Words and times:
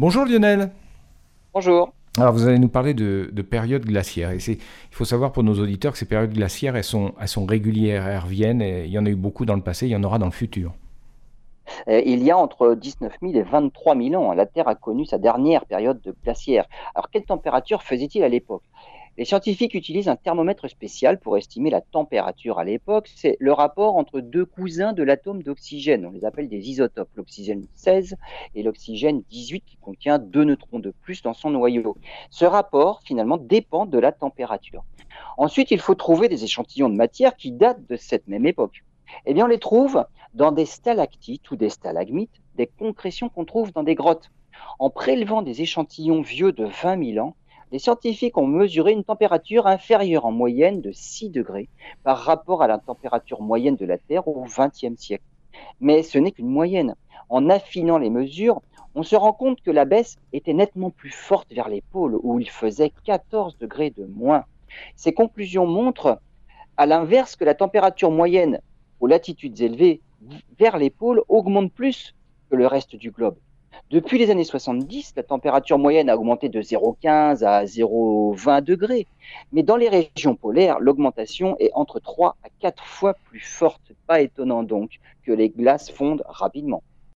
Bonjour 0.00 0.24
Lionel. 0.24 0.70
Bonjour. 1.52 1.92
Alors 2.16 2.32
vous 2.32 2.48
allez 2.48 2.58
nous 2.58 2.70
parler 2.70 2.94
de, 2.94 3.42
périodes 3.42 3.84
glaciaires. 3.84 4.30
Et 4.30 4.38
il 4.38 4.58
faut 4.92 5.04
savoir 5.04 5.30
pour 5.30 5.42
nos 5.42 5.60
auditeurs 5.60 5.92
que 5.92 5.98
ces 5.98 6.06
périodes 6.06 6.32
glaciaires, 6.32 6.74
elles 6.74 6.84
sont, 6.84 7.12
elles 7.20 7.28
sont 7.28 7.44
régulières, 7.44 8.08
elles 8.08 8.18
reviennent. 8.18 8.62
Et 8.62 8.86
il 8.86 8.90
y 8.90 8.98
en 8.98 9.04
a 9.04 9.10
eu 9.10 9.14
beaucoup 9.14 9.44
dans 9.44 9.56
le 9.56 9.60
passé, 9.60 9.88
il 9.88 9.90
y 9.90 9.96
en 9.96 10.02
aura 10.02 10.18
dans 10.18 10.24
le 10.24 10.32
futur. 10.32 10.72
Euh, 11.88 12.00
il 12.06 12.22
y 12.22 12.30
a 12.30 12.38
entre 12.38 12.74
19 12.76 13.12
000 13.20 13.34
et 13.34 13.42
23 13.42 13.94
000 13.94 14.14
ans, 14.14 14.32
la 14.32 14.46
Terre 14.46 14.68
a 14.68 14.74
connu 14.74 15.04
sa 15.04 15.18
dernière 15.18 15.66
période 15.66 16.00
de 16.00 16.14
glaciaire. 16.24 16.64
Alors 16.94 17.10
quelle 17.10 17.26
température 17.26 17.82
faisait-il 17.82 18.22
à 18.22 18.30
l'époque? 18.30 18.62
Les 19.18 19.24
scientifiques 19.24 19.74
utilisent 19.74 20.08
un 20.08 20.16
thermomètre 20.16 20.68
spécial 20.68 21.18
pour 21.18 21.36
estimer 21.36 21.68
la 21.68 21.80
température 21.80 22.58
à 22.58 22.64
l'époque. 22.64 23.10
C'est 23.14 23.36
le 23.40 23.52
rapport 23.52 23.96
entre 23.96 24.20
deux 24.20 24.44
cousins 24.44 24.92
de 24.92 25.02
l'atome 25.02 25.42
d'oxygène. 25.42 26.06
On 26.06 26.10
les 26.10 26.24
appelle 26.24 26.48
des 26.48 26.70
isotopes, 26.70 27.10
l'oxygène 27.16 27.66
16 27.74 28.16
et 28.54 28.62
l'oxygène 28.62 29.22
18 29.28 29.64
qui 29.66 29.76
contient 29.76 30.18
deux 30.18 30.44
neutrons 30.44 30.78
de 30.78 30.92
plus 31.02 31.22
dans 31.22 31.34
son 31.34 31.50
noyau. 31.50 31.96
Ce 32.30 32.44
rapport, 32.44 33.00
finalement, 33.04 33.36
dépend 33.36 33.84
de 33.84 33.98
la 33.98 34.12
température. 34.12 34.84
Ensuite, 35.36 35.70
il 35.70 35.80
faut 35.80 35.94
trouver 35.94 36.28
des 36.28 36.44
échantillons 36.44 36.88
de 36.88 36.94
matière 36.94 37.36
qui 37.36 37.52
datent 37.52 37.86
de 37.88 37.96
cette 37.96 38.28
même 38.28 38.46
époque. 38.46 38.84
Eh 39.26 39.34
bien, 39.34 39.44
on 39.44 39.48
les 39.48 39.58
trouve 39.58 40.04
dans 40.34 40.52
des 40.52 40.66
stalactites 40.66 41.50
ou 41.50 41.56
des 41.56 41.68
stalagmites, 41.68 42.40
des 42.54 42.68
concrétions 42.68 43.28
qu'on 43.28 43.44
trouve 43.44 43.72
dans 43.72 43.82
des 43.82 43.94
grottes. 43.94 44.30
En 44.78 44.90
prélevant 44.90 45.42
des 45.42 45.62
échantillons 45.62 46.22
vieux 46.22 46.52
de 46.52 46.64
20 46.64 47.12
000 47.14 47.26
ans, 47.26 47.34
les 47.72 47.78
scientifiques 47.78 48.36
ont 48.36 48.46
mesuré 48.46 48.92
une 48.92 49.04
température 49.04 49.66
inférieure 49.66 50.26
en 50.26 50.32
moyenne 50.32 50.80
de 50.80 50.90
6 50.92 51.30
degrés 51.30 51.68
par 52.02 52.18
rapport 52.18 52.62
à 52.62 52.66
la 52.66 52.78
température 52.78 53.42
moyenne 53.42 53.76
de 53.76 53.86
la 53.86 53.98
Terre 53.98 54.26
au 54.26 54.44
XXe 54.44 54.96
siècle. 54.96 55.24
Mais 55.80 56.02
ce 56.02 56.18
n'est 56.18 56.32
qu'une 56.32 56.48
moyenne. 56.48 56.96
En 57.28 57.48
affinant 57.48 57.98
les 57.98 58.10
mesures, 58.10 58.60
on 58.96 59.04
se 59.04 59.14
rend 59.14 59.32
compte 59.32 59.60
que 59.60 59.70
la 59.70 59.84
baisse 59.84 60.16
était 60.32 60.52
nettement 60.52 60.90
plus 60.90 61.12
forte 61.12 61.52
vers 61.52 61.68
les 61.68 61.80
pôles, 61.80 62.18
où 62.22 62.40
il 62.40 62.50
faisait 62.50 62.92
14 63.04 63.56
degrés 63.58 63.90
de 63.90 64.04
moins. 64.04 64.44
Ces 64.96 65.12
conclusions 65.12 65.66
montrent, 65.66 66.20
à 66.76 66.86
l'inverse, 66.86 67.36
que 67.36 67.44
la 67.44 67.54
température 67.54 68.10
moyenne 68.10 68.60
aux 68.98 69.06
latitudes 69.06 69.60
élevées 69.60 70.00
vers 70.58 70.76
les 70.76 70.90
pôles 70.90 71.22
augmente 71.28 71.72
plus 71.72 72.16
que 72.50 72.56
le 72.56 72.66
reste 72.66 72.96
du 72.96 73.12
globe. 73.12 73.36
Depuis 73.90 74.18
les 74.18 74.30
années 74.30 74.44
70, 74.44 75.14
la 75.16 75.24
température 75.24 75.76
moyenne 75.76 76.08
a 76.08 76.16
augmenté 76.16 76.48
de 76.48 76.62
0,15 76.62 77.42
à 77.42 77.64
0,20 77.64 78.62
degrés. 78.62 79.08
Mais 79.50 79.64
dans 79.64 79.74
les 79.74 79.88
régions 79.88 80.36
polaires, 80.36 80.78
l'augmentation 80.78 81.56
est 81.58 81.72
entre 81.74 81.98
3 81.98 82.36
à 82.44 82.48
4 82.60 82.84
fois 82.84 83.14
plus 83.24 83.40
forte. 83.40 83.90
Pas 84.06 84.20
étonnant 84.20 84.62
donc 84.62 85.00
que 85.24 85.32
les 85.32 85.48
glaces 85.48 85.90
fondent 85.90 86.22
rapidement. 86.28 86.84